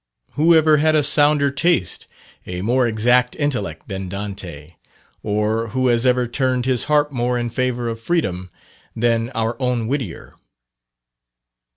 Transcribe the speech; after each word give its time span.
Who 0.31 0.55
ever 0.55 0.77
had 0.77 0.95
a 0.95 1.03
sounder 1.03 1.51
taste, 1.51 2.07
a 2.47 2.63
more 2.63 2.87
exact 2.87 3.35
intellect 3.35 3.87
than 3.87 4.09
Dante? 4.09 4.71
or 5.21 5.67
who 5.67 5.89
has 5.89 6.07
ever 6.07 6.25
tuned 6.25 6.65
his 6.65 6.85
harp 6.85 7.11
more 7.11 7.37
in 7.37 7.51
favour 7.51 7.87
of 7.87 7.99
Freedom, 7.99 8.49
than 8.95 9.29
our 9.35 9.55
own 9.61 9.85
Whittier? 9.85 10.33